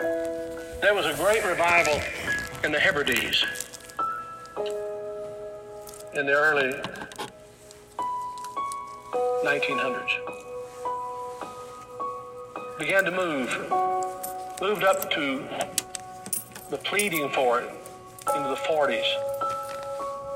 There 0.00 0.94
was 0.94 1.04
a 1.04 1.12
great 1.14 1.44
revival 1.44 2.00
in 2.64 2.72
the 2.72 2.80
Hebrides 2.80 3.44
in 6.14 6.24
the 6.24 6.32
early 6.32 6.72
1900s. 9.44 10.08
Began 12.78 13.04
to 13.04 13.10
move, 13.10 13.50
moved 14.62 14.84
up 14.84 15.10
to 15.10 15.44
the 16.70 16.78
pleading 16.78 17.28
for 17.28 17.60
it 17.60 17.70
into 18.34 18.48
the 18.48 18.56
40s. 18.56 19.04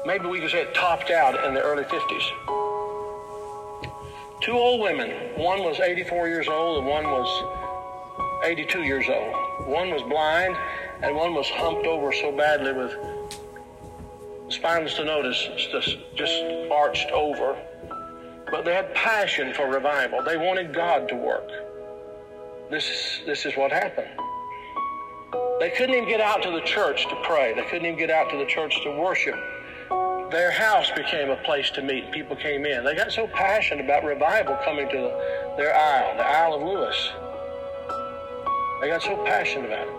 Maybe 0.05 0.27
we 0.27 0.41
could 0.41 0.51
say 0.51 0.61
it 0.61 0.75
topped 0.75 1.11
out 1.11 1.43
in 1.43 1.55
the 1.55 1.63
early 1.63 1.85
50s. 1.85 2.31
Two 4.43 4.53
old 4.53 4.83
women, 4.83 5.11
one 5.39 5.61
was 5.61 5.81
84 5.81 6.29
years 6.29 6.49
old 6.49 6.81
and 6.81 6.87
one 6.87 7.05
was 7.05 7.64
82 8.45 8.83
years 8.83 9.07
old. 9.09 9.67
One 9.67 9.91
was 9.91 10.03
blind 10.03 10.57
and 11.03 11.17
one 11.17 11.35
was 11.35 11.49
humped 11.49 11.87
over 11.87 12.13
so 12.13 12.31
badly 12.37 12.73
with 12.73 12.95
spinal 14.49 14.89
stenosis 14.89 15.71
just, 15.73 15.97
just 16.15 16.35
arched 16.71 17.11
over. 17.11 17.57
But 18.51 18.65
they 18.65 18.75
had 18.75 18.95
passion 18.95 19.55
for 19.55 19.69
revival. 19.69 20.23
They 20.23 20.37
wanted 20.37 20.75
God 20.75 21.09
to 21.09 21.17
work. 21.17 21.49
This, 22.71 23.21
this 23.27 23.47
is 23.47 23.57
what 23.57 23.73
happened. 23.73 24.09
They 25.61 25.71
couldn't 25.71 25.95
even 25.95 26.09
get 26.09 26.21
out 26.21 26.43
to 26.43 26.51
the 26.51 26.61
church 26.61 27.07
to 27.09 27.17
pray. 27.25 27.55
They 27.55 27.65
couldn't 27.65 27.87
even 27.87 27.99
get 27.99 28.11
out 28.11 28.31
to 28.31 28.37
the 28.37 28.47
church 28.47 28.83
to 28.83 28.91
worship. 28.99 29.37
Their 30.31 30.51
house 30.51 30.91
became 30.91 31.31
a 31.31 31.37
place 31.37 31.71
to 31.71 31.83
meet. 31.83 32.11
People 32.13 32.37
came 32.37 32.67
in. 32.67 32.85
They 32.85 32.95
got 32.95 33.13
so 33.13 33.27
passionate 33.29 33.85
about 33.85 34.05
revival 34.05 34.59
coming 34.65 34.89
to 34.89 34.97
the, 34.97 35.55
their 35.57 35.75
isle, 35.75 36.17
the 36.17 36.27
Isle 36.27 36.55
of 36.55 36.63
Lewis. 36.63 37.13
They 38.85 38.91
got 38.91 39.03
so 39.03 39.17
passionate 39.25 39.73
about 39.73 39.89
it. 39.89 39.97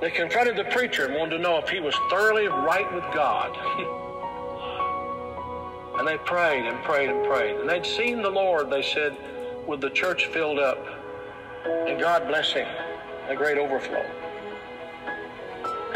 They 0.00 0.10
confronted 0.12 0.54
the 0.54 0.62
preacher 0.66 1.06
and 1.06 1.16
wanted 1.16 1.38
to 1.38 1.42
know 1.42 1.58
if 1.58 1.68
he 1.68 1.80
was 1.80 1.96
thoroughly 2.08 2.46
right 2.46 2.86
with 2.94 3.02
God. 3.12 3.50
and 5.98 6.06
they 6.06 6.16
prayed 6.18 6.66
and 6.66 6.80
prayed 6.84 7.10
and 7.10 7.26
prayed. 7.26 7.56
And 7.56 7.68
they'd 7.68 7.84
seen 7.84 8.22
the 8.22 8.30
Lord, 8.30 8.70
they 8.70 8.82
said, 8.82 9.16
with 9.66 9.80
the 9.80 9.90
church 9.90 10.26
filled 10.26 10.60
up 10.60 10.78
and 11.66 11.98
God 11.98 12.28
blessing, 12.28 12.64
a 13.28 13.34
great 13.34 13.58
overflow. 13.58 14.06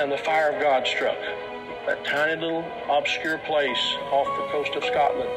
And 0.01 0.11
the 0.11 0.19
fire 0.19 0.51
of 0.51 0.61
God 0.61 0.85
struck 0.85 1.21
that 1.87 2.05
tiny 2.05 2.41
little 2.41 2.65
obscure 2.91 3.39
place 3.39 3.95
off 4.11 4.27
the 4.27 4.49
coast 4.51 4.75
of 4.75 4.83
Scotland. 4.83 5.31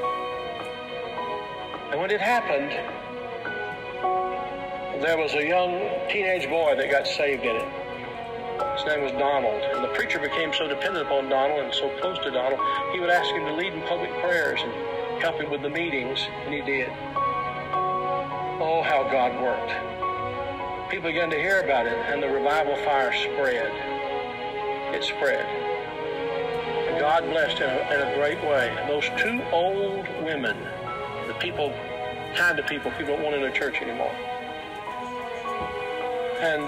And 1.91 2.01
when 2.01 2.09
it 2.09 2.19
happened, 2.19 2.71
there 5.01 5.17
was 5.17 5.33
a 5.33 5.43
young 5.43 5.89
teenage 6.09 6.47
boy 6.47 6.75
that 6.75 6.91
got 6.91 7.07
saved 7.07 7.43
in 7.43 7.55
it. 7.55 7.67
His 8.77 8.85
name 8.85 9.01
was 9.01 9.11
Donald. 9.13 9.61
And 9.73 9.83
the 9.83 9.89
preacher 9.89 10.19
became 10.19 10.53
so 10.53 10.67
dependent 10.67 11.07
upon 11.07 11.27
Donald 11.27 11.59
and 11.59 11.73
so 11.73 11.89
close 11.99 12.19
to 12.19 12.29
Donald, 12.29 12.59
he 12.93 12.99
would 12.99 13.09
ask 13.09 13.33
him 13.33 13.45
to 13.45 13.53
lead 13.53 13.73
in 13.73 13.81
public 13.83 14.11
prayers 14.21 14.59
and 14.61 14.71
help 15.21 15.41
him 15.41 15.49
with 15.49 15.63
the 15.63 15.69
meetings, 15.69 16.19
and 16.45 16.53
he 16.53 16.61
did. 16.61 16.89
Oh, 18.61 18.83
how 18.85 19.09
God 19.11 19.41
worked. 19.41 19.73
People 20.91 21.09
began 21.09 21.31
to 21.31 21.37
hear 21.37 21.61
about 21.61 21.87
it, 21.87 21.97
and 22.13 22.21
the 22.21 22.29
revival 22.29 22.75
fire 22.85 23.11
spread. 23.11 23.71
It 24.93 25.03
spread. 25.03 25.45
And 26.89 26.99
God 26.99 27.23
blessed 27.23 27.57
in 27.57 27.69
a, 27.69 27.93
in 27.93 28.07
a 28.07 28.15
great 28.15 28.41
way. 28.43 28.75
Those 28.87 29.09
two 29.17 29.41
old 29.51 30.05
women, 30.23 30.57
the 31.27 31.33
people, 31.39 31.73
kind 32.35 32.59
of 32.59 32.67
people 32.67 32.91
people 32.91 33.15
don't 33.15 33.23
want 33.23 33.35
in 33.35 33.41
their 33.41 33.51
church 33.51 33.81
anymore. 33.81 34.13
And 36.41 36.67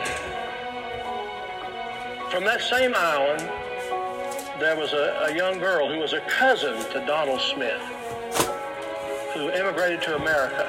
from 2.31 2.43
that 2.43 2.61
same 2.61 2.93
island, 2.95 3.39
there 4.59 4.75
was 4.77 4.93
a, 4.93 5.25
a 5.27 5.35
young 5.35 5.57
girl 5.57 5.91
who 5.91 5.97
was 5.97 6.13
a 6.13 6.21
cousin 6.21 6.75
to 6.91 7.03
Donald 7.07 7.41
Smith, 7.41 7.81
who 9.33 9.49
immigrated 9.49 10.03
to 10.03 10.15
America. 10.15 10.65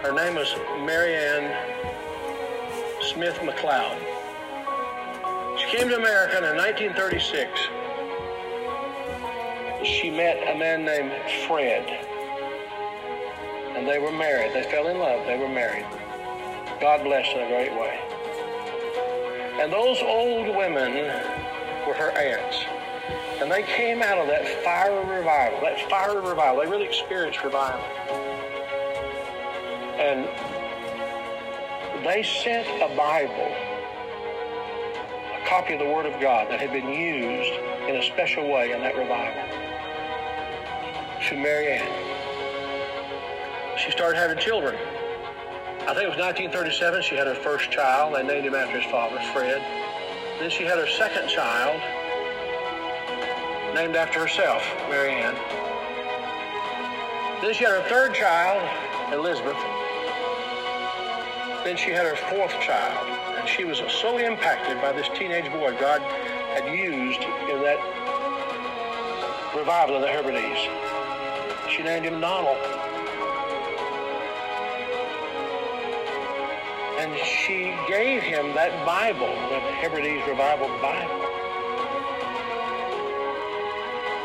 Her 0.00 0.12
name 0.14 0.36
was 0.36 0.50
Marianne 0.86 1.54
Smith 3.12 3.36
McLeod. 3.40 3.98
She 5.58 5.76
came 5.76 5.90
to 5.90 5.96
America 5.96 6.38
in 6.38 6.56
1936. 6.56 7.60
She 9.84 10.08
met 10.08 10.54
a 10.54 10.58
man 10.58 10.86
named 10.86 11.12
Fred, 11.46 11.86
and 13.76 13.86
they 13.86 13.98
were 13.98 14.10
married. 14.10 14.54
They 14.54 14.62
fell 14.70 14.88
in 14.88 14.98
love. 14.98 15.26
They 15.26 15.38
were 15.38 15.50
married. 15.50 15.84
God 16.80 17.02
blessed 17.04 17.32
in 17.32 17.40
a 17.42 17.48
great 17.48 17.72
way. 17.72 17.98
And 19.60 19.72
those 19.72 20.02
old 20.02 20.54
women 20.54 20.92
were 21.86 21.94
her 21.94 22.10
aunts. 22.10 22.64
And 23.40 23.50
they 23.50 23.62
came 23.62 24.02
out 24.02 24.18
of 24.18 24.26
that 24.28 24.46
fire 24.62 25.00
revival, 25.04 25.60
that 25.62 25.80
fire 25.88 26.20
revival. 26.20 26.60
They 26.60 26.68
really 26.68 26.86
experienced 26.86 27.42
revival. 27.42 27.80
And 29.98 30.28
they 32.04 32.22
sent 32.22 32.66
a 32.82 32.88
Bible, 32.96 33.52
a 35.34 35.46
copy 35.48 35.74
of 35.74 35.80
the 35.80 35.86
Word 35.86 36.06
of 36.06 36.20
God 36.20 36.50
that 36.50 36.60
had 36.60 36.72
been 36.72 36.88
used 36.88 37.52
in 37.88 37.96
a 37.96 38.02
special 38.02 38.50
way 38.50 38.72
in 38.72 38.80
that 38.80 38.94
revival, 38.96 39.42
to 41.28 41.36
Mary 41.36 41.72
Ann. 41.72 41.88
She 43.78 43.90
started 43.90 44.18
having 44.18 44.38
children. 44.38 44.76
I 45.86 45.94
think 45.94 46.02
it 46.02 46.10
was 46.10 46.18
1937 46.18 47.02
she 47.02 47.14
had 47.14 47.28
her 47.28 47.36
first 47.36 47.70
child. 47.70 48.16
They 48.16 48.24
named 48.24 48.44
him 48.44 48.56
after 48.56 48.80
his 48.80 48.90
father, 48.90 49.20
Fred. 49.32 49.62
Then 50.40 50.50
she 50.50 50.64
had 50.64 50.78
her 50.78 50.88
second 50.88 51.28
child, 51.28 51.80
named 53.72 53.94
after 53.94 54.18
herself, 54.18 54.66
Mary 54.90 55.12
Ann. 55.12 55.34
Then 57.40 57.54
she 57.54 57.62
had 57.62 57.80
her 57.80 57.88
third 57.88 58.14
child, 58.14 58.58
Elizabeth. 59.14 59.54
Then 61.62 61.76
she 61.76 61.90
had 61.92 62.04
her 62.04 62.16
fourth 62.34 62.58
child, 62.60 63.06
and 63.38 63.48
she 63.48 63.64
was 63.64 63.78
so 63.88 64.18
impacted 64.18 64.80
by 64.82 64.90
this 64.90 65.06
teenage 65.16 65.52
boy 65.52 65.70
God 65.78 66.02
had 66.50 66.66
used 66.66 67.22
in 67.22 67.62
that 67.62 67.78
revival 69.56 69.94
of 69.94 70.02
the 70.02 70.08
Hebrides. 70.08 70.66
She 71.70 71.84
named 71.84 72.06
him 72.06 72.20
Donald. 72.20 72.85
And 77.06 77.16
she 77.20 77.72
gave 77.86 78.20
him 78.20 78.52
that 78.54 78.84
Bible, 78.84 79.28
the 79.28 79.60
Hebrides 79.60 80.26
Revival 80.26 80.66
Bible. 80.82 81.14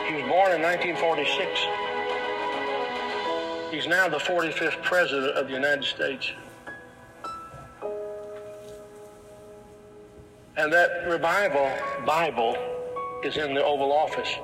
He 0.08 0.16
was 0.16 0.28
born 0.28 0.52
in 0.54 0.64
1946. 0.64 1.60
He's 3.72 3.86
now 3.86 4.10
the 4.10 4.18
45th 4.18 4.82
President 4.82 5.38
of 5.38 5.46
the 5.46 5.54
United 5.54 5.84
States. 5.84 6.32
And 10.58 10.74
that 10.74 11.08
revival 11.08 11.72
Bible 12.04 12.58
is 13.24 13.38
in 13.38 13.54
the 13.54 13.64
Oval 13.64 13.92
Office. 13.92 14.36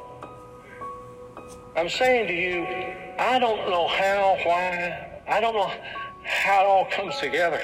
I'm 1.76 1.90
saying 1.90 2.28
to 2.28 2.34
you, 2.36 2.68
I 3.18 3.40
don't 3.40 3.68
know 3.68 3.88
how, 3.88 4.38
why, 4.44 5.22
I 5.28 5.42
don't 5.42 5.56
know 5.56 5.72
how 6.28 6.62
it 6.62 6.66
all 6.66 6.86
comes 6.86 7.18
together. 7.18 7.62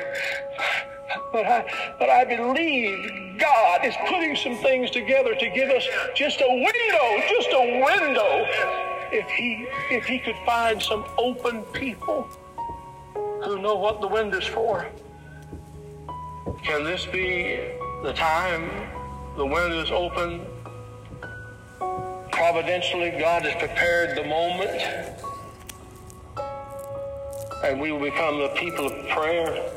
But 1.31 1.45
I, 1.45 1.95
but 1.99 2.09
I 2.09 2.25
believe 2.25 3.39
God 3.39 3.85
is 3.85 3.95
putting 4.07 4.35
some 4.35 4.55
things 4.57 4.89
together 4.91 5.35
to 5.35 5.49
give 5.49 5.69
us 5.69 5.85
just 6.15 6.41
a 6.41 6.49
window, 6.49 7.27
just 7.29 7.49
a 7.51 7.83
window. 7.83 8.45
If 9.11 9.29
he, 9.29 9.67
if 9.91 10.05
he 10.05 10.19
could 10.19 10.35
find 10.45 10.81
some 10.81 11.05
open 11.17 11.63
people 11.73 12.27
who 13.43 13.61
know 13.61 13.75
what 13.75 14.01
the 14.01 14.07
window's 14.07 14.47
for. 14.47 14.87
Can 16.63 16.83
this 16.83 17.05
be 17.05 17.59
the 18.03 18.13
time 18.13 18.69
the 19.35 19.45
window 19.45 19.81
is 19.81 19.91
open? 19.91 20.45
Providentially, 22.31 23.11
God 23.11 23.43
has 23.43 23.53
prepared 23.55 24.17
the 24.17 24.23
moment 24.23 24.81
and 27.63 27.79
we 27.79 27.91
will 27.91 27.99
become 27.99 28.39
the 28.39 28.49
people 28.49 28.87
of 28.87 29.07
prayer, 29.09 29.69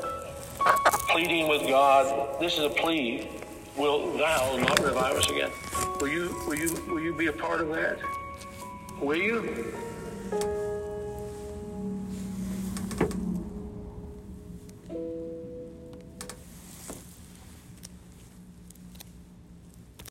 pleading 1.09 1.47
with 1.47 1.67
God. 1.67 2.39
This 2.39 2.57
is 2.57 2.65
a 2.65 2.69
plea. 2.69 3.29
Will 3.77 4.17
thou 4.17 4.57
not 4.57 4.79
revive 4.79 5.15
us 5.15 5.29
again? 5.29 5.51
Will 6.01 6.09
you, 6.09 6.35
will 6.47 6.55
you, 6.55 6.73
will 6.87 6.99
you 6.99 7.13
be 7.13 7.27
a 7.27 7.33
part 7.33 7.61
of 7.61 7.69
that? 7.69 7.99
Will 8.99 9.15
you? 9.15 10.66